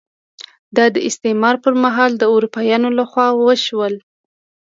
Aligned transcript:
دا 0.75 0.85
د 0.95 0.97
استعمار 1.09 1.55
پر 1.63 1.73
مهال 1.83 2.11
د 2.17 2.23
اروپایانو 2.35 2.89
لخوا 2.99 3.27
وشول. 3.33 3.93